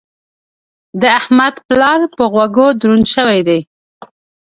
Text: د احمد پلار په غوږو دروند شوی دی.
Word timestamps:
د 1.01 1.03
احمد 1.19 1.55
پلار 1.67 1.99
په 2.15 2.23
غوږو 2.31 2.67
دروند 2.79 3.05
شوی 3.13 3.39
دی. 3.47 3.59